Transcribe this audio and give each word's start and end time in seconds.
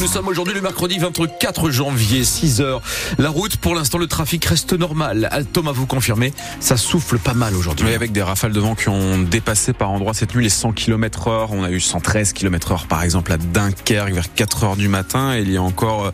Nous 0.00 0.06
sommes 0.06 0.28
aujourd'hui 0.28 0.54
le 0.54 0.60
mercredi 0.60 0.96
24 0.96 1.70
janvier, 1.70 2.22
6 2.22 2.60
heures. 2.60 2.80
La 3.18 3.30
route, 3.30 3.56
pour 3.56 3.74
l'instant, 3.74 3.98
le 3.98 4.06
trafic 4.06 4.44
reste 4.44 4.72
normal. 4.72 5.28
Thomas, 5.52 5.72
vous 5.72 5.86
confirmez, 5.86 6.32
ça 6.60 6.76
souffle 6.76 7.18
pas 7.18 7.34
mal 7.34 7.56
aujourd'hui. 7.56 7.86
Oui, 7.88 7.94
avec 7.94 8.12
des 8.12 8.22
rafales 8.22 8.52
de 8.52 8.60
vent 8.60 8.76
qui 8.76 8.88
ont 8.90 9.18
dépassé 9.18 9.72
par 9.72 9.90
endroits 9.90 10.14
cette 10.14 10.36
nuit 10.36 10.44
les 10.44 10.50
100 10.50 10.72
km 10.72 11.26
heure. 11.26 11.50
On 11.50 11.64
a 11.64 11.70
eu 11.72 11.80
113 11.80 12.32
km 12.32 12.72
heure, 12.72 12.86
par 12.86 13.02
exemple, 13.02 13.32
à 13.32 13.38
Dunkerque 13.38 14.12
vers 14.12 14.32
4 14.32 14.64
heures 14.64 14.76
du 14.76 14.86
matin. 14.86 15.34
Et 15.34 15.40
il 15.40 15.50
y 15.50 15.56
a 15.56 15.62
encore 15.62 16.12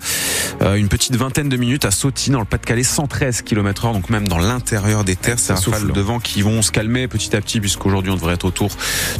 euh, 0.62 0.74
une 0.76 0.88
petite 0.88 1.16
vingtaine 1.16 1.50
de 1.50 1.56
minutes 1.58 1.84
à 1.84 1.90
Sauty, 1.90 2.30
dans 2.30 2.40
le 2.40 2.46
Pas-de-Calais, 2.46 2.84
113 2.84 3.42
km 3.42 3.84
heure. 3.84 3.92
Donc 3.92 4.08
même 4.08 4.26
dans 4.26 4.38
l'intérieur 4.38 5.04
des 5.04 5.16
terres, 5.16 5.38
ces 5.38 5.52
rafales 5.52 5.92
de 5.92 6.00
vent 6.00 6.20
qui 6.20 6.40
vont 6.40 6.62
se 6.62 6.72
calmer 6.72 7.06
petit 7.06 7.36
à 7.36 7.40
petit, 7.42 7.60
puisqu'aujourd'hui 7.60 8.10
on 8.10 8.16
devrait 8.16 8.34
être 8.34 8.46
autour 8.46 8.70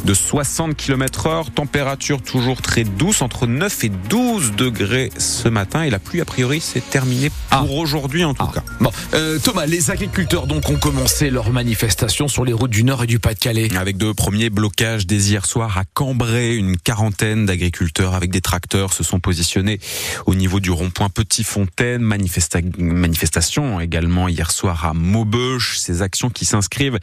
de 0.05 0.13
60 0.15 0.75
km 0.75 1.27
heure. 1.27 1.51
Température 1.51 2.23
toujours 2.23 2.63
très 2.63 2.83
douce, 2.83 3.21
entre 3.21 3.45
9 3.45 3.83
et 3.83 3.89
12 3.89 4.54
degrés 4.55 5.11
ce 5.17 5.49
matin 5.49 5.83
et 5.83 5.89
la 5.89 5.99
pluie 5.99 6.21
a 6.21 6.25
priori 6.25 6.59
c'est 6.61 6.87
terminé 6.89 7.29
pour 7.29 7.59
ah. 7.59 7.63
aujourd'hui 7.69 8.23
en 8.23 8.33
tout 8.33 8.45
ah. 8.47 8.51
cas. 8.53 8.63
Bon, 8.79 8.91
euh, 9.13 9.39
Thomas, 9.39 9.65
les 9.65 9.91
agriculteurs 9.91 10.47
donc 10.47 10.69
ont 10.69 10.77
commencé 10.77 11.29
leur 11.29 11.51
manifestation 11.51 12.27
sur 12.27 12.45
les 12.45 12.53
routes 12.53 12.71
du 12.71 12.83
Nord 12.83 13.03
et 13.03 13.07
du 13.07 13.19
Pas-de-Calais. 13.19 13.69
Avec 13.77 13.97
de 13.97 14.11
premiers 14.11 14.49
blocages 14.49 15.05
dès 15.05 15.17
hier 15.17 15.45
soir 15.45 15.77
à 15.77 15.83
Cambrai, 15.93 16.55
une 16.55 16.77
quarantaine 16.77 17.45
d'agriculteurs 17.45 18.13
avec 18.13 18.31
des 18.31 18.41
tracteurs 18.41 18.93
se 18.93 19.03
sont 19.03 19.19
positionnés 19.19 19.79
au 20.25 20.35
niveau 20.35 20.59
du 20.59 20.71
rond-point 20.71 21.09
Petit 21.09 21.43
Fontaine. 21.43 22.01
manifestation 22.01 23.79
également 23.79 24.27
hier 24.27 24.51
soir 24.51 24.85
à 24.85 24.93
Maubeuge. 24.93 25.79
Ces 25.79 26.01
actions 26.01 26.29
qui 26.29 26.45
s'inscrivent 26.45 26.99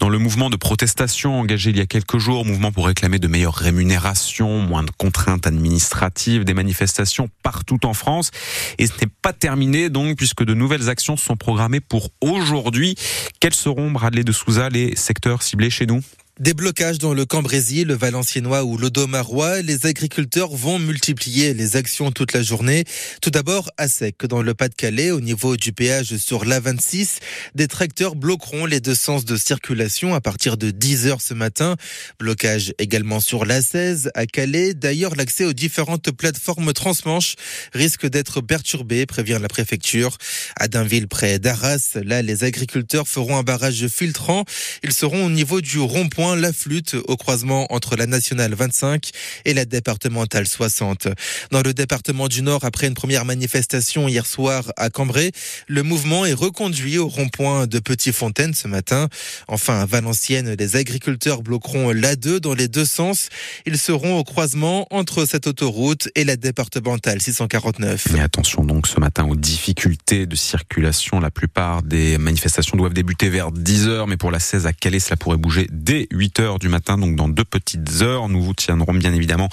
dans 0.00 0.08
le 0.08 0.18
mouvement 0.18 0.50
de 0.50 0.56
protestation 0.56 1.40
engagé 1.40 1.70
il 1.70 1.76
y 1.76 1.80
a 1.80 1.86
quelques 1.86 2.18
jours, 2.18 2.44
mouvement 2.44 2.72
pour 2.72 2.86
réclamer 2.86 3.18
de 3.18 3.28
meilleures 3.28 3.54
rémunérations, 3.54 4.60
moins 4.60 4.82
de 4.82 4.90
contraintes 4.96 5.46
administratives, 5.46 6.44
des 6.44 6.54
manifestations 6.54 6.93
partout 7.42 7.84
en 7.86 7.94
France. 7.94 8.30
Et 8.78 8.86
ce 8.86 8.92
n'est 9.00 9.10
pas 9.22 9.32
terminé 9.32 9.90
donc 9.90 10.16
puisque 10.16 10.44
de 10.44 10.54
nouvelles 10.54 10.88
actions 10.88 11.16
sont 11.16 11.36
programmées 11.36 11.80
pour 11.80 12.10
aujourd'hui. 12.20 12.96
Quels 13.40 13.54
seront, 13.54 13.90
Bradley 13.90 14.24
de 14.24 14.32
Souza, 14.32 14.68
les 14.68 14.96
secteurs 14.96 15.42
ciblés 15.42 15.70
chez 15.70 15.86
nous? 15.86 16.00
Des 16.40 16.52
blocages 16.52 16.98
dans 16.98 17.14
le 17.14 17.24
Cambrésis, 17.24 17.84
le 17.84 17.94
Valenciennois 17.94 18.64
ou 18.64 18.76
l'Odomarois, 18.76 19.62
les 19.62 19.86
agriculteurs 19.86 20.50
vont 20.50 20.80
multiplier 20.80 21.54
les 21.54 21.76
actions 21.76 22.10
toute 22.10 22.32
la 22.32 22.42
journée. 22.42 22.82
Tout 23.22 23.30
d'abord 23.30 23.70
à 23.78 23.86
sec 23.86 24.26
dans 24.26 24.42
le 24.42 24.52
Pas-de-Calais, 24.52 25.12
au 25.12 25.20
niveau 25.20 25.56
du 25.56 25.72
péage 25.72 26.16
sur 26.16 26.44
l'A26, 26.44 27.18
des 27.54 27.68
tracteurs 27.68 28.16
bloqueront 28.16 28.66
les 28.66 28.80
deux 28.80 28.96
sens 28.96 29.24
de 29.24 29.36
circulation 29.36 30.12
à 30.12 30.20
partir 30.20 30.56
de 30.56 30.72
10 30.72 31.06
heures 31.06 31.20
ce 31.20 31.34
matin. 31.34 31.76
Blocage 32.18 32.74
également 32.78 33.20
sur 33.20 33.44
l'A16 33.44 34.08
à 34.14 34.26
Calais. 34.26 34.74
D'ailleurs, 34.74 35.14
l'accès 35.14 35.44
aux 35.44 35.52
différentes 35.52 36.10
plateformes 36.10 36.72
transmanches 36.72 37.36
risque 37.72 38.06
d'être 38.08 38.40
perturbé, 38.40 39.06
prévient 39.06 39.38
la 39.40 39.48
préfecture. 39.48 40.18
À 40.56 40.66
Dainville, 40.66 41.06
près 41.06 41.38
d'Arras, 41.38 41.96
là, 42.02 42.22
les 42.22 42.42
agriculteurs 42.42 43.06
feront 43.06 43.36
un 43.36 43.44
barrage 43.44 43.86
filtrant. 43.86 44.44
Ils 44.82 44.92
seront 44.92 45.26
au 45.26 45.30
niveau 45.30 45.60
du 45.60 45.78
rond-point 45.78 46.23
la 46.32 46.52
Flûte 46.52 46.96
au 47.08 47.16
croisement 47.16 47.66
entre 47.70 47.96
la 47.96 48.06
nationale 48.06 48.54
25 48.54 49.10
et 49.44 49.52
la 49.52 49.66
départementale 49.66 50.46
60. 50.46 51.08
Dans 51.50 51.60
le 51.60 51.74
département 51.74 52.28
du 52.28 52.40
Nord, 52.40 52.64
après 52.64 52.86
une 52.86 52.94
première 52.94 53.26
manifestation 53.26 54.08
hier 54.08 54.24
soir 54.24 54.72
à 54.78 54.88
Cambrai, 54.88 55.32
le 55.68 55.82
mouvement 55.82 56.24
est 56.24 56.32
reconduit 56.32 56.96
au 56.96 57.08
rond-point 57.08 57.66
de 57.66 57.78
Petit 57.78 58.12
Fontaine 58.12 58.54
ce 58.54 58.68
matin. 58.68 59.08
Enfin, 59.48 59.80
à 59.80 59.86
Valenciennes, 59.86 60.54
les 60.58 60.76
agriculteurs 60.76 61.42
bloqueront 61.42 61.92
l'A2 61.92 62.38
dans 62.38 62.54
les 62.54 62.68
deux 62.68 62.86
sens. 62.86 63.28
Ils 63.66 63.78
seront 63.78 64.18
au 64.18 64.24
croisement 64.24 64.86
entre 64.90 65.26
cette 65.26 65.46
autoroute 65.46 66.08
et 66.14 66.24
la 66.24 66.36
départementale 66.36 67.20
649. 67.20 68.08
Mais 68.12 68.20
attention 68.20 68.64
donc 68.64 68.86
ce 68.86 68.98
matin 68.98 69.26
aux 69.26 69.36
difficultés 69.36 70.26
de 70.26 70.36
circulation. 70.36 71.20
La 71.20 71.30
plupart 71.30 71.82
des 71.82 72.16
manifestations 72.16 72.76
doivent 72.76 72.94
débuter 72.94 73.28
vers 73.28 73.52
10 73.52 73.88
heures, 73.88 74.06
mais 74.06 74.16
pour 74.16 74.30
la 74.30 74.38
16 74.38 74.66
à 74.66 74.72
Calais, 74.72 75.00
cela 75.00 75.16
pourrait 75.16 75.36
bouger 75.36 75.66
dès 75.70 76.06
8 76.14 76.40
heures 76.40 76.58
du 76.58 76.68
matin, 76.68 76.96
donc 76.96 77.16
dans 77.16 77.28
deux 77.28 77.44
petites 77.44 78.02
heures. 78.02 78.28
Nous 78.28 78.42
vous 78.42 78.54
tiendrons 78.54 78.94
bien 78.94 79.12
évidemment 79.12 79.48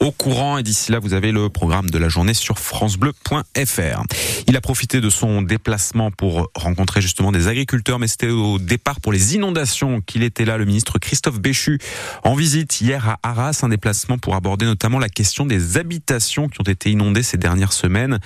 au 0.00 0.12
courant 0.12 0.58
et 0.58 0.62
d'ici 0.62 0.92
là, 0.92 0.98
vous 0.98 1.14
avez 1.14 1.32
le 1.32 1.48
programme 1.48 1.90
de 1.90 1.98
la 1.98 2.08
journée 2.08 2.34
sur 2.34 2.58
francebleu.fr. 2.58 4.02
Il 4.46 4.56
a 4.56 4.60
profité 4.60 5.00
de 5.00 5.10
son 5.10 5.42
déplacement 5.42 6.10
pour 6.10 6.50
rencontrer 6.54 7.00
justement 7.00 7.32
des 7.32 7.48
agriculteurs, 7.48 7.98
mais 7.98 8.08
c'était 8.08 8.30
au 8.30 8.58
départ 8.58 9.00
pour 9.00 9.12
les 9.12 9.34
inondations 9.34 10.00
qu'il 10.00 10.22
était 10.22 10.44
là, 10.44 10.56
le 10.56 10.64
ministre 10.64 10.98
Christophe 10.98 11.40
Béchu, 11.40 11.78
en 12.22 12.34
visite 12.34 12.80
hier 12.80 13.08
à 13.08 13.18
Arras, 13.22 13.60
un 13.62 13.68
déplacement 13.68 14.18
pour 14.18 14.34
aborder 14.34 14.66
notamment 14.66 14.98
la 14.98 15.08
question 15.08 15.46
des 15.46 15.76
habitations 15.76 16.48
qui 16.48 16.60
ont 16.60 16.64
été 16.64 16.90
inondées 16.90 17.22
ces 17.22 17.36
dernières 17.36 17.72
semaines. 17.72 18.20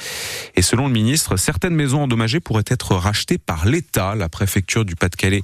Et 0.54 0.62
selon 0.62 0.86
le 0.86 0.92
ministre, 0.92 1.36
certaines 1.36 1.74
maisons 1.74 2.02
endommagées 2.02 2.40
pourraient 2.40 2.64
être 2.66 2.94
rachetées 2.94 3.38
par 3.38 3.66
l'État. 3.66 4.14
La 4.14 4.28
préfecture 4.28 4.84
du 4.84 4.96
Pas-de-Calais 4.96 5.42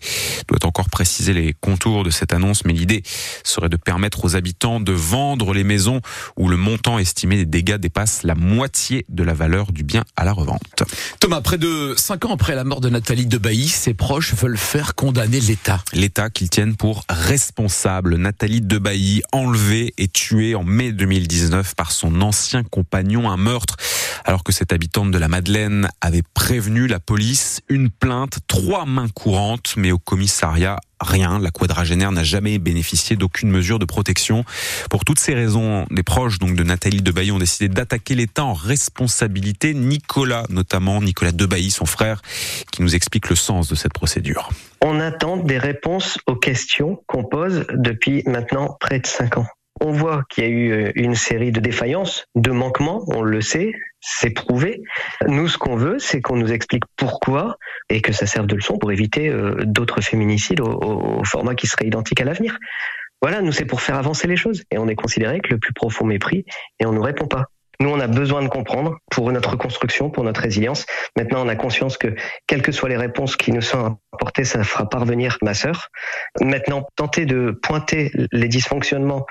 doit 0.49 0.65
encore 0.67 0.91
préciser 0.91 1.33
les 1.33 1.55
contours 1.55 2.05
de 2.05 2.11
cette 2.11 2.34
annonce, 2.35 2.65
mais 2.65 2.73
l'idée 2.73 3.03
serait 3.45 3.69
de 3.69 3.77
permettre 3.77 4.25
aux 4.25 4.37
habitants 4.37 4.81
de 4.81 4.93
vendre 4.93 5.55
les 5.55 5.65
maisons 5.65 6.01
où 6.37 6.49
le 6.49 6.57
montant 6.57 6.99
estimé 6.99 7.37
des 7.37 7.47
dégâts 7.47 7.77
dépasse 7.77 8.23
la 8.23 8.35
moitié 8.35 9.07
de 9.09 9.23
la 9.23 9.35
valeur 9.35 9.73
du 9.73 9.83
bien 9.83 10.05
à 10.17 10.25
la 10.25 10.33
revente. 10.33 10.85
Thomas, 11.21 11.41
près 11.41 11.59
de 11.59 11.95
cinq 11.97 12.25
ans 12.25 12.35
après 12.35 12.55
la 12.55 12.65
mort 12.65 12.81
de 12.81 12.89
Nathalie 12.89 13.27
Debailly, 13.27 13.69
ses 13.69 13.95
proches 13.95 14.35
veulent 14.35 14.59
faire 14.59 14.95
condamner 14.95 15.41
l'État. 15.41 15.83
L'État 15.93 16.31
qu'ils 16.31 16.51
tiennent 16.51 16.77
pour 16.77 17.05
responsable. 17.09 18.17
Nathalie 18.17 18.61
Debailly, 18.61 19.23
enlevée 19.33 19.95
et 19.99 20.09
tuée 20.09 20.55
en 20.55 20.65
mai 20.65 20.93
2019 20.93 21.75
par 21.75 21.93
son 21.93 22.21
ancien 22.21 22.63
compagnon, 22.63 23.31
un 23.31 23.37
meurtre 23.37 23.77
alors 24.25 24.45
que 24.45 24.53
cette 24.53 24.73
habitante 24.73 25.11
de 25.11 25.19
la 25.19 25.29
Madeleine 25.29 25.89
avait 26.01 26.23
prévenu 26.35 26.87
la 26.87 27.01
police, 27.01 27.61
une 27.69 27.91
plainte, 27.91 28.39
trois 28.47 28.87
mains 28.87 29.09
courantes, 29.09 29.75
mais 29.77 29.93
au 29.93 29.99
commissariat, 29.99 30.79
rien. 31.01 31.39
La 31.39 31.51
quadragénaire 31.51 32.13
n'a 32.13 32.25
jamais 32.25 32.59
bénéficié 32.59 33.17
d'aucune 33.17 33.51
mesure 33.51 33.79
de 33.79 33.85
protection. 33.85 34.45
Pour 34.91 35.05
toutes 35.05 35.19
ces 35.19 35.35
raisons, 35.35 35.87
les 35.91 36.03
proches 36.03 36.39
donc 36.39 36.57
de 36.57 36.63
Nathalie 36.63 37.03
Debailly 37.03 37.33
ont 37.33 37.39
décidé 37.39 37.69
d'attaquer 37.69 38.15
l'État 38.15 38.45
en 38.45 38.55
responsabilité. 38.55 39.75
Nicolas, 39.75 40.45
notamment 40.49 41.01
Nicolas 41.01 41.33
Debailly, 41.33 41.71
son 41.71 41.87
frère, 41.87 42.23
qui 42.73 42.83
nous 42.83 42.95
explique 42.95 43.29
le 43.29 43.37
sens 43.37 43.69
de 43.69 43.75
cette 43.75 43.93
procédure. 43.93 44.51
On 44.83 45.01
attend 45.01 45.37
des 45.37 45.59
réponses 45.59 46.19
aux 46.27 46.37
questions 46.37 47.03
qu'on 47.07 47.25
pose 47.25 47.67
depuis 47.73 48.23
maintenant 48.27 48.77
près 48.81 49.01
de 49.01 49.07
cinq 49.07 49.39
ans. 49.39 49.47
On 49.87 49.93
voit 49.93 50.23
qu'il 50.31 50.45
y 50.45 50.47
a 50.47 50.51
eu 50.51 50.73
euh, 50.73 50.93
une 50.95 51.15
série 51.15 51.53
de 51.53 51.61
défaillances, 51.61 52.25
de 52.35 52.51
manquements, 52.51 53.05
on 53.09 53.21
le 53.21 53.43
sait, 53.43 53.75
c'est 54.01 54.31
prouvé. 54.31 54.83
Nous, 55.29 55.47
ce 55.47 55.59
qu'on 55.59 55.77
veut, 55.77 55.99
c'est 55.99 56.23
qu'on 56.23 56.37
nous 56.37 56.53
explique 56.53 56.85
pourquoi 56.97 57.59
et 57.91 58.01
que 58.01 58.15
ça 58.15 58.25
serve 58.25 58.47
de 58.47 58.55
leçon 58.55 58.79
pour 58.79 58.93
éviter 58.93 59.29
euh, 59.29 59.57
d'autres 59.67 60.01
féminicides 60.01 60.63
au, 60.63 61.23
format 61.25 61.55
qui 61.55 61.67
serait 61.67 61.87
identique 61.87 62.19
à 62.23 62.25
l'avenir. 62.25 62.59
Voilà, 63.21 63.43
nous, 63.43 63.53
c'est 63.53 63.67
pour 63.67 63.83
faire 63.83 63.97
avancer 63.97 64.27
les 64.27 64.37
choses. 64.37 64.63
Et 64.71 64.79
on 64.79 64.89
est 64.89 64.95
considéré 64.95 65.41
que 65.41 65.51
le 65.51 65.59
plus 65.59 65.75
profond 65.75 66.07
mépris 66.07 66.47
et 66.81 66.87
on 66.87 66.93
ne 66.93 66.97
nous 66.97 67.03
répond 67.03 67.27
pas. 67.27 67.51
Nous, 67.81 67.89
on 67.91 68.01
a 68.01 68.07
besoin 68.07 68.43
de 68.43 68.49
comprendre 68.49 68.99
pour 69.11 69.31
notre 69.33 69.57
construction, 69.57 70.11
pour 70.11 70.25
notre 70.25 70.41
résilience. 70.41 70.87
Maintenant, 71.17 71.45
on 71.45 71.49
a 71.49 71.57
conscience 71.57 71.99
que, 71.99 72.15
quelles 72.47 72.63
que 72.63 72.73
soient 72.73 72.89
les 72.89 72.97
réponses 72.97 73.37
qui 73.37 73.53
nous 73.53 73.61
sont 73.61 73.99
apportées, 74.13 74.45
ça 74.45 74.63
fera 74.63 74.89
parvenir 74.89 75.39
ma 75.43 75.55
sœur. 75.55 75.89
Maintenant, 76.41 76.87
tenter 76.97 77.27
de 77.27 77.51
pointer 77.63 78.13
les 78.33 78.49
dysfonctionnements 78.49 79.27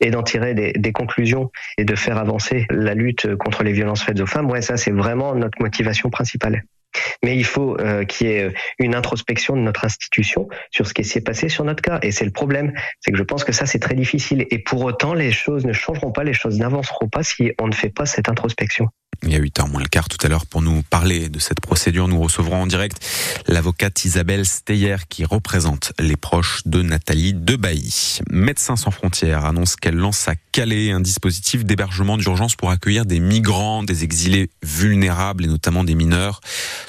et 0.00 0.10
d'en 0.10 0.22
tirer 0.22 0.54
des, 0.54 0.72
des, 0.72 0.92
conclusions 0.92 1.50
et 1.78 1.84
de 1.84 1.94
faire 1.94 2.18
avancer 2.18 2.66
la 2.70 2.94
lutte 2.94 3.36
contre 3.36 3.62
les 3.62 3.72
violences 3.72 4.02
faites 4.02 4.20
aux 4.20 4.26
femmes, 4.26 4.50
ouais, 4.50 4.62
ça, 4.62 4.76
c'est 4.76 4.90
vraiment 4.90 5.34
notre 5.34 5.60
motivation 5.60 6.10
principale. 6.10 6.64
Mais 7.22 7.36
il 7.36 7.44
faut 7.44 7.78
euh, 7.80 8.04
qu'il 8.04 8.28
y 8.28 8.30
ait 8.30 8.54
une 8.78 8.94
introspection 8.94 9.56
de 9.56 9.62
notre 9.62 9.84
institution 9.84 10.48
sur 10.70 10.86
ce 10.86 10.94
qui 10.94 11.04
s'est 11.04 11.20
passé 11.20 11.48
sur 11.48 11.64
notre 11.64 11.82
cas. 11.82 11.98
Et 12.02 12.10
c'est 12.10 12.24
le 12.24 12.30
problème, 12.30 12.72
c'est 13.00 13.10
que 13.10 13.18
je 13.18 13.22
pense 13.22 13.44
que 13.44 13.52
ça 13.52 13.66
c'est 13.66 13.78
très 13.78 13.94
difficile. 13.94 14.46
Et 14.50 14.58
pour 14.58 14.82
autant, 14.84 15.14
les 15.14 15.32
choses 15.32 15.64
ne 15.64 15.72
changeront 15.72 16.12
pas, 16.12 16.24
les 16.24 16.34
choses 16.34 16.58
n'avanceront 16.58 17.08
pas 17.08 17.22
si 17.22 17.52
on 17.60 17.66
ne 17.66 17.74
fait 17.74 17.90
pas 17.90 18.06
cette 18.06 18.28
introspection. 18.28 18.88
Il 19.26 19.32
y 19.32 19.36
a 19.36 19.38
8 19.38 19.60
heures 19.60 19.68
moins 19.68 19.80
le 19.80 19.88
quart 19.88 20.08
tout 20.08 20.18
à 20.22 20.28
l'heure 20.28 20.44
pour 20.44 20.60
nous 20.60 20.82
parler 20.82 21.30
de 21.30 21.38
cette 21.38 21.60
procédure. 21.60 22.08
Nous 22.08 22.20
recevrons 22.20 22.62
en 22.62 22.66
direct 22.66 22.98
l'avocate 23.46 24.04
Isabelle 24.04 24.44
Steyer 24.44 24.96
qui 25.08 25.24
représente 25.24 25.94
les 25.98 26.16
proches 26.16 26.60
de 26.66 26.82
Nathalie 26.82 27.32
Debailly. 27.32 28.18
Médecins 28.28 28.76
sans 28.76 28.90
frontières 28.90 29.46
annonce 29.46 29.76
qu'elle 29.76 29.96
lance 29.96 30.28
à 30.28 30.34
Calais 30.52 30.90
un 30.90 31.00
dispositif 31.00 31.64
d'hébergement 31.64 32.16
d'urgence 32.18 32.54
pour 32.54 32.70
accueillir 32.70 33.06
des 33.06 33.18
migrants, 33.18 33.82
des 33.82 34.04
exilés 34.04 34.50
vulnérables 34.62 35.44
et 35.44 35.48
notamment 35.48 35.84
des 35.84 35.94
mineurs. 35.94 36.40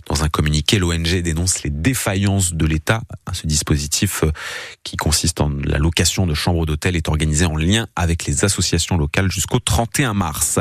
Dans 0.07 0.23
un 0.23 0.29
communiqué, 0.29 0.77
l'ONG 0.77 1.21
dénonce 1.21 1.63
les 1.63 1.69
défaillances 1.69 2.53
de 2.53 2.65
l'État. 2.65 3.01
Ce 3.31 3.47
dispositif 3.47 4.23
euh, 4.23 4.31
qui 4.83 4.97
consiste 4.97 5.41
en 5.41 5.51
la 5.63 5.77
location 5.77 6.27
de 6.27 6.33
chambres 6.33 6.65
d'hôtel 6.65 6.95
est 6.95 7.07
organisé 7.07 7.45
en 7.45 7.55
lien 7.55 7.87
avec 7.95 8.25
les 8.25 8.43
associations 8.43 8.97
locales 8.97 9.31
jusqu'au 9.31 9.59
31 9.59 10.13
mars. 10.13 10.59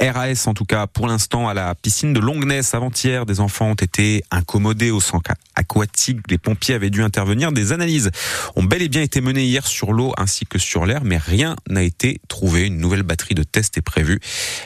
RAS 0.00 0.46
en 0.46 0.54
tout 0.54 0.64
cas 0.64 0.86
pour 0.86 1.06
l'instant 1.06 1.13
à 1.14 1.54
la 1.54 1.76
piscine 1.76 2.12
de 2.12 2.18
Longness 2.18 2.74
avant-hier. 2.74 3.24
Des 3.24 3.38
enfants 3.38 3.66
ont 3.66 3.74
été 3.74 4.24
incommodés 4.32 4.90
au 4.90 5.00
centre 5.00 5.30
aquatique. 5.54 6.18
Les 6.28 6.38
pompiers 6.38 6.74
avaient 6.74 6.90
dû 6.90 7.04
intervenir. 7.04 7.52
Des 7.52 7.70
analyses 7.70 8.10
ont 8.56 8.64
bel 8.64 8.82
et 8.82 8.88
bien 8.88 9.00
été 9.00 9.20
menées 9.20 9.44
hier 9.44 9.64
sur 9.64 9.92
l'eau 9.92 10.12
ainsi 10.16 10.44
que 10.44 10.58
sur 10.58 10.86
l'air, 10.86 11.04
mais 11.04 11.16
rien 11.16 11.54
n'a 11.68 11.82
été 11.82 12.20
trouvé. 12.26 12.66
Une 12.66 12.78
nouvelle 12.78 13.04
batterie 13.04 13.36
de 13.36 13.44
tests 13.44 13.78
est 13.78 13.82
prévue. 13.82 14.18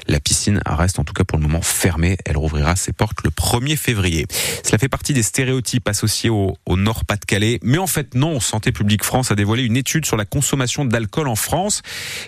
La 0.06 0.20
piscine 0.20 0.62
reste 0.64 0.98
en 0.98 1.04
tout 1.04 1.12
cas 1.12 1.24
pour 1.24 1.36
le 1.36 1.42
moment 1.42 1.60
fermée. 1.60 2.16
Elle 2.24 2.38
rouvrira 2.38 2.76
ses 2.76 2.92
portes 2.92 3.18
le 3.24 3.30
1er 3.30 3.76
février. 3.76 4.26
Cela 4.64 4.78
fait 4.78 4.88
partie 4.88 5.12
des 5.12 5.22
stéréotypes 5.22 5.86
associés 5.86 6.30
au, 6.30 6.56
au 6.64 6.76
Nord-Pas-de-Calais. 6.78 7.60
Mais 7.62 7.78
en 7.78 7.86
fait, 7.86 8.14
non. 8.14 8.40
Santé 8.40 8.72
publique 8.72 9.04
France 9.04 9.30
a 9.30 9.34
dévoilé 9.34 9.64
une 9.64 9.76
étude 9.76 10.06
sur 10.06 10.16
la 10.16 10.24
consommation 10.24 10.86
d'alcool 10.86 11.28
en 11.28 11.36
France. 11.36 11.82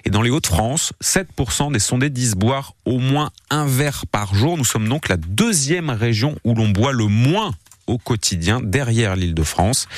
Et 0.05 0.11
dans 0.11 0.20
les 0.20 0.31
Hauts-de-France, 0.31 0.93
7% 1.02 1.72
des 1.72 1.78
sondés 1.78 2.11
disent 2.11 2.34
boire 2.34 2.75
au 2.84 2.99
moins 2.99 3.31
un 3.50 3.67
verre 3.67 4.05
par 4.11 4.35
jour. 4.35 4.57
Nous 4.57 4.65
sommes 4.65 4.89
donc 4.89 5.09
la 5.09 5.17
deuxième 5.17 5.91
région 5.91 6.37
où 6.45 6.55
l'on 6.55 6.69
boit 6.69 6.93
le 6.93 7.07
moins 7.07 7.53
au 7.91 7.99
quotidien 7.99 8.61
derrière 8.62 9.17
l'île 9.17 9.35
de 9.35 9.43
France. 9.43 9.89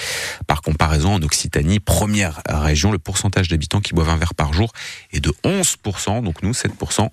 Par 0.46 0.62
comparaison, 0.62 1.14
en 1.14 1.22
Occitanie, 1.22 1.78
première 1.78 2.40
région, 2.48 2.90
le 2.90 2.98
pourcentage 2.98 3.48
d'habitants 3.48 3.80
qui 3.80 3.92
boivent 3.92 4.08
un 4.08 4.16
verre 4.16 4.34
par 4.34 4.52
jour 4.52 4.72
est 5.12 5.20
de 5.20 5.32
11%. 5.44 6.22
Donc 6.22 6.42
nous, 6.42 6.52
7%, 6.52 7.08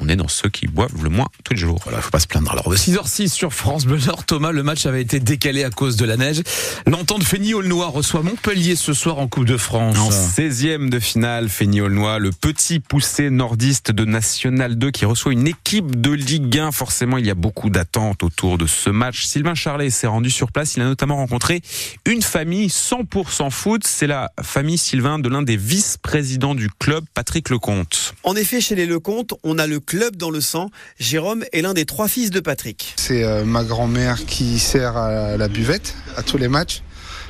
on 0.00 0.08
est 0.08 0.16
dans 0.16 0.28
ceux 0.28 0.48
qui 0.48 0.66
boivent 0.66 1.02
le 1.02 1.10
moins 1.10 1.28
tous 1.44 1.54
les 1.54 1.60
jours. 1.60 1.80
Voilà, 1.84 2.00
faut 2.00 2.10
pas 2.10 2.20
se 2.20 2.26
plaindre. 2.26 2.50
Alors 2.50 2.70
de 2.70 2.76
6h06 2.76 3.28
sur 3.28 3.52
France 3.52 3.84
Bleu 3.84 3.98
Nord, 4.06 4.24
Thomas, 4.24 4.52
le 4.52 4.62
match 4.62 4.86
avait 4.86 5.02
été 5.02 5.20
décalé 5.20 5.64
à 5.64 5.70
cause 5.70 5.96
de 5.96 6.04
la 6.04 6.16
neige. 6.16 6.42
L'entente 6.86 7.22
Fény-Aulnois 7.24 7.88
reçoit 7.88 8.22
Montpellier 8.22 8.76
ce 8.76 8.92
soir 8.92 9.18
en 9.18 9.28
Coupe 9.28 9.44
de 9.44 9.56
France. 9.56 9.98
En 9.98 10.10
16e 10.10 10.88
de 10.88 10.98
finale, 10.98 11.48
Fény-Aulnois, 11.48 12.18
le 12.18 12.30
petit 12.30 12.80
poussé 12.80 13.30
nordiste 13.30 13.90
de 13.90 14.04
National 14.04 14.76
2 14.76 14.90
qui 14.90 15.04
reçoit 15.04 15.32
une 15.32 15.46
équipe 15.46 16.00
de 16.00 16.10
Ligue 16.10 16.58
1. 16.58 16.72
Forcément, 16.72 17.18
il 17.18 17.26
y 17.26 17.30
a 17.30 17.34
beaucoup 17.34 17.70
d'attentes 17.70 18.22
autour 18.22 18.58
de 18.58 18.66
ce 18.66 18.90
match. 18.90 19.24
Sylvain 19.24 19.54
Charlet 19.54 19.90
s'est 19.90 20.06
rendu 20.06 20.30
sur 20.30 20.52
place. 20.52 20.76
Il 20.76 20.82
a 20.82 20.86
notamment 20.86 21.16
rencontré 21.16 21.62
une 22.06 22.22
famille 22.22 22.68
100% 22.68 23.50
foot. 23.50 23.82
C'est 23.84 24.06
la 24.06 24.30
famille 24.42 24.78
Sylvain 24.78 25.18
de 25.18 25.28
l'un 25.28 25.42
des 25.42 25.56
vice-présidents 25.56 26.54
du 26.54 26.70
club, 26.70 27.04
Patrick 27.14 27.50
Lecomte. 27.50 28.14
En 28.22 28.34
effet, 28.36 28.60
chez 28.60 28.74
les 28.74 28.86
Lecomte, 28.86 29.34
on 29.42 29.58
a 29.58 29.66
le 29.66 29.80
club 29.90 30.14
dans 30.14 30.30
le 30.30 30.40
sang. 30.40 30.70
Jérôme 31.00 31.44
est 31.52 31.62
l'un 31.62 31.74
des 31.74 31.84
trois 31.84 32.06
fils 32.06 32.30
de 32.30 32.38
Patrick. 32.38 32.94
C'est 32.94 33.24
euh, 33.24 33.44
ma 33.44 33.64
grand-mère 33.64 34.24
qui 34.24 34.60
sert 34.60 34.96
à 34.96 35.36
la 35.36 35.48
buvette 35.48 35.96
à 36.16 36.22
tous 36.22 36.36
les 36.36 36.46
matchs. 36.46 36.84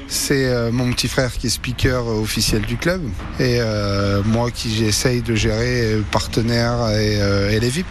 C'est 0.08 0.44
euh, 0.46 0.70
mon 0.70 0.92
petit 0.92 1.08
frère 1.08 1.32
qui 1.32 1.46
est 1.46 1.50
speaker 1.50 2.06
officiel 2.06 2.60
du 2.62 2.76
club 2.76 3.00
et 3.38 3.60
euh, 3.60 4.22
moi 4.24 4.50
qui 4.50 4.74
j'essaye 4.74 5.22
de 5.22 5.34
gérer 5.34 5.94
euh, 5.94 6.02
partenaires 6.10 6.90
et, 6.90 7.22
euh, 7.22 7.50
et, 7.50 7.60
les 7.60 7.70
VIP. 7.70 7.86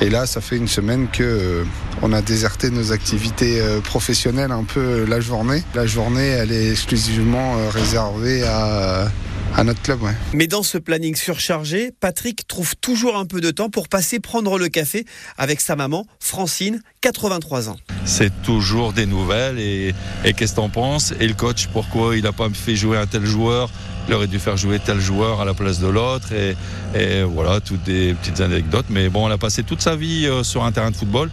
Et 0.00 0.08
là, 0.08 0.24
ça 0.24 0.40
fait 0.40 0.56
une 0.56 0.68
semaine 0.68 1.08
que 1.12 1.22
euh, 1.22 1.64
on 2.00 2.14
a 2.14 2.22
déserté 2.22 2.70
nos 2.70 2.92
activités 2.92 3.60
professionnelles 3.84 4.52
un 4.52 4.64
peu 4.64 5.04
la 5.04 5.20
journée. 5.20 5.62
La 5.74 5.86
journée, 5.86 6.26
elle 6.26 6.52
est 6.52 6.70
exclusivement 6.70 7.56
réservée 7.70 8.44
à 8.44 9.10
à 9.56 9.64
notre 9.64 9.80
club, 9.80 10.02
ouais. 10.02 10.12
Mais 10.34 10.46
dans 10.46 10.62
ce 10.62 10.76
planning 10.76 11.16
surchargé, 11.16 11.90
Patrick 11.98 12.46
trouve 12.46 12.76
toujours 12.76 13.16
un 13.16 13.24
peu 13.24 13.40
de 13.40 13.50
temps 13.50 13.70
pour 13.70 13.88
passer 13.88 14.20
prendre 14.20 14.58
le 14.58 14.68
café 14.68 15.06
avec 15.38 15.62
sa 15.62 15.76
maman, 15.76 16.06
Francine, 16.20 16.82
83 17.00 17.70
ans. 17.70 17.76
C'est 18.04 18.42
toujours 18.42 18.92
des 18.92 19.06
nouvelles 19.06 19.58
et, 19.58 19.94
et 20.24 20.34
qu'est-ce 20.34 20.52
que 20.52 20.56
t'en 20.56 20.68
penses? 20.68 21.14
Et 21.20 21.26
le 21.26 21.34
coach, 21.34 21.68
pourquoi 21.72 22.16
il 22.16 22.24
n'a 22.24 22.32
pas 22.32 22.50
fait 22.50 22.76
jouer 22.76 22.98
un 22.98 23.06
tel 23.06 23.24
joueur? 23.24 23.70
Il 24.08 24.14
aurait 24.14 24.26
dû 24.26 24.38
faire 24.38 24.56
jouer 24.56 24.78
tel 24.78 25.00
joueur 25.00 25.40
à 25.40 25.44
la 25.44 25.54
place 25.54 25.80
de 25.80 25.88
l'autre 25.88 26.32
et, 26.32 26.56
et, 26.94 27.22
voilà, 27.22 27.60
toutes 27.60 27.82
des 27.84 28.14
petites 28.14 28.40
anecdotes. 28.40 28.86
Mais 28.88 29.08
bon, 29.08 29.26
on 29.26 29.30
a 29.30 29.38
passé 29.38 29.62
toute 29.62 29.80
sa 29.80 29.96
vie 29.96 30.26
euh, 30.26 30.42
sur 30.42 30.64
un 30.64 30.72
terrain 30.72 30.90
de 30.90 30.96
football 30.96 31.30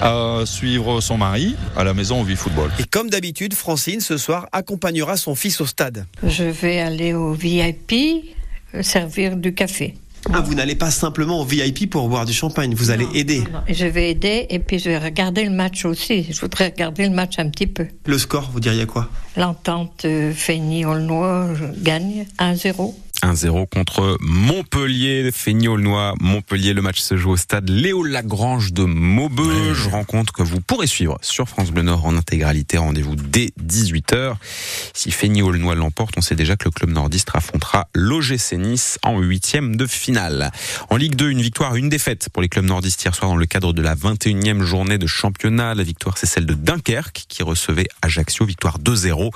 à 0.00 0.40
suivre 0.44 1.00
son 1.00 1.16
mari. 1.16 1.56
À 1.76 1.84
la 1.84 1.94
maison, 1.94 2.20
on 2.20 2.22
vit 2.22 2.36
football. 2.36 2.70
Et 2.78 2.84
comme 2.84 3.10
d'habitude, 3.10 3.54
Francine, 3.54 4.00
ce 4.00 4.16
soir, 4.16 4.48
accompagnera 4.52 5.16
son 5.16 5.34
fils 5.34 5.60
au 5.60 5.66
stade. 5.66 6.06
Je 6.22 6.44
vais 6.44 6.80
aller 6.80 7.14
au 7.14 7.32
VIP 7.32 7.94
servir 8.82 9.36
du 9.36 9.54
café. 9.54 9.94
Ah, 10.32 10.40
vous 10.40 10.54
n'allez 10.54 10.74
pas 10.74 10.90
simplement 10.90 11.40
au 11.40 11.44
VIP 11.44 11.90
pour 11.90 12.08
boire 12.08 12.24
du 12.24 12.32
champagne, 12.32 12.74
vous 12.74 12.90
allez 12.90 13.06
aider. 13.14 13.40
Non, 13.40 13.52
non. 13.52 13.60
Je 13.68 13.86
vais 13.86 14.10
aider 14.10 14.46
et 14.48 14.58
puis 14.58 14.78
je 14.78 14.88
vais 14.88 14.98
regarder 14.98 15.44
le 15.44 15.50
match 15.50 15.84
aussi. 15.84 16.26
Je 16.30 16.40
voudrais 16.40 16.66
regarder 16.66 17.04
le 17.08 17.14
match 17.14 17.38
un 17.38 17.48
petit 17.50 17.66
peu. 17.66 17.86
Le 18.06 18.18
score, 18.18 18.50
vous 18.52 18.60
diriez 18.60 18.86
quoi? 18.86 19.10
L'entente 19.36 20.04
euh, 20.04 20.32
Fény-Aulnois 20.32 21.48
gagne 21.82 22.26
1-0. 22.38 22.94
1-0 23.22 23.66
contre 23.68 24.18
Montpellier, 24.20 25.30
Fény-Aulnois, 25.32 26.14
Montpellier. 26.20 26.74
Le 26.74 26.82
match 26.82 27.00
se 27.00 27.16
joue 27.16 27.30
au 27.30 27.36
stade 27.36 27.70
Léo 27.70 28.02
Lagrange 28.02 28.72
de 28.72 28.84
Maubeuge. 28.84 29.88
Rencontre 29.88 30.32
que 30.32 30.42
vous 30.42 30.60
pourrez 30.60 30.86
suivre 30.86 31.18
sur 31.22 31.48
France 31.48 31.70
Bleu 31.70 31.82
Nord 31.82 32.04
en 32.04 32.16
intégralité. 32.16 32.76
Rendez-vous 32.76 33.16
dès 33.16 33.50
18h. 33.64 34.34
Si 34.92 35.10
Fény-Aulnois 35.10 35.74
l'emporte, 35.74 36.14
on 36.18 36.20
sait 36.20 36.34
déjà 36.34 36.56
que 36.56 36.66
le 36.66 36.70
club 36.70 36.90
nordiste 36.90 37.30
affrontera 37.32 37.88
l'OGC 37.94 38.58
Nice 38.58 38.98
en 39.02 39.18
huitième 39.18 39.76
de 39.76 39.86
En 40.90 40.96
Ligue 40.96 41.16
2, 41.16 41.30
une 41.30 41.42
victoire, 41.42 41.76
une 41.76 41.88
défaite 41.88 42.28
pour 42.32 42.42
les 42.42 42.48
clubs 42.48 42.64
nordistes 42.64 43.02
hier 43.02 43.14
soir 43.14 43.30
dans 43.30 43.36
le 43.36 43.46
cadre 43.46 43.72
de 43.72 43.82
la 43.82 43.94
21e 43.94 44.62
journée 44.62 44.98
de 44.98 45.06
championnat. 45.06 45.74
La 45.74 45.82
victoire, 45.82 46.18
c'est 46.18 46.26
celle 46.26 46.46
de 46.46 46.54
Dunkerque 46.54 47.24
qui 47.28 47.42
recevait 47.42 47.86
Ajaccio. 48.02 48.44
Victoire 48.46 48.78
2-0. 48.78 49.30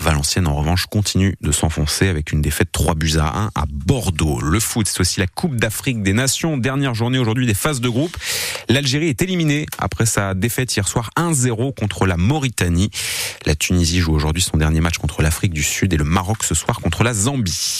Valenciennes, 0.00 0.46
en 0.46 0.54
revanche, 0.54 0.86
continue 0.86 1.36
de 1.40 1.52
s'enfoncer 1.52 2.08
avec 2.08 2.32
une 2.32 2.42
défaite 2.42 2.68
3 2.72 2.94
buts 2.94 3.16
à 3.18 3.26
1 3.38 3.50
à 3.54 3.64
Bordeaux. 3.68 4.40
Le 4.40 4.60
foot, 4.60 4.88
c'est 4.88 5.00
aussi 5.00 5.20
la 5.20 5.26
Coupe 5.26 5.56
d'Afrique 5.56 6.02
des 6.02 6.12
Nations. 6.12 6.56
Dernière 6.56 6.94
journée 6.94 7.18
aujourd'hui 7.18 7.46
des 7.46 7.54
phases 7.54 7.80
de 7.80 7.88
groupe. 7.88 8.16
L'Algérie 8.68 9.08
est 9.08 9.22
éliminée 9.22 9.66
après 9.78 10.06
sa 10.06 10.34
défaite 10.34 10.74
hier 10.74 10.88
soir 10.88 11.10
1-0 11.16 11.74
contre 11.74 12.06
la 12.06 12.16
Mauritanie. 12.16 12.90
La 13.44 13.54
Tunisie 13.54 14.00
joue 14.00 14.14
aujourd'hui 14.14 14.42
son 14.42 14.56
dernier 14.56 14.80
match 14.80 14.98
contre 14.98 15.22
l'Afrique 15.22 15.52
du 15.52 15.62
Sud 15.62 15.92
et 15.92 15.96
le 15.96 16.04
Maroc 16.04 16.42
ce 16.42 16.54
soir 16.54 16.80
contre 16.80 17.04
la 17.04 17.14
Zambie. 17.14 17.74